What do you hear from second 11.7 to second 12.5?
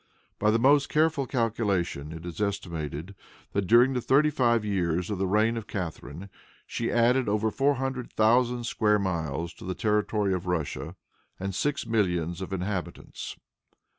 millions